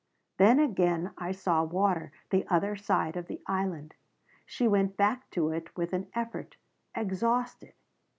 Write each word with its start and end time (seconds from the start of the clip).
"Then 0.37 0.57
again 0.57 1.11
I 1.15 1.31
saw 1.31 1.61
water 1.61 2.11
the 2.31 2.47
other 2.47 2.75
side 2.75 3.15
of 3.15 3.27
the 3.27 3.39
Island." 3.45 3.93
She 4.47 4.67
went 4.67 4.97
back 4.97 5.29
to 5.29 5.49
it 5.49 5.77
with 5.77 5.93
an 5.93 6.07
effort, 6.15 6.57
exhausted. 6.95 7.73